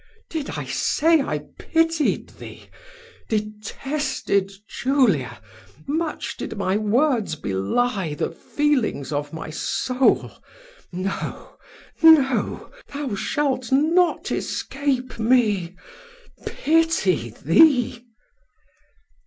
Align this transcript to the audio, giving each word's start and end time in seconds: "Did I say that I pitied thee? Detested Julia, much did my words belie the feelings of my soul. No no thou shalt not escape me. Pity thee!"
"Did 0.31 0.49
I 0.57 0.65
say 0.65 1.17
that 1.17 1.27
I 1.27 1.39
pitied 1.59 2.29
thee? 2.29 2.71
Detested 3.29 4.51
Julia, 4.67 5.39
much 5.85 6.35
did 6.37 6.57
my 6.57 6.75
words 6.75 7.35
belie 7.35 8.15
the 8.15 8.31
feelings 8.31 9.11
of 9.13 9.31
my 9.31 9.51
soul. 9.51 10.31
No 10.91 11.55
no 12.01 12.71
thou 12.87 13.13
shalt 13.13 13.71
not 13.71 14.31
escape 14.31 15.19
me. 15.19 15.75
Pity 16.47 17.29
thee!" 17.29 18.03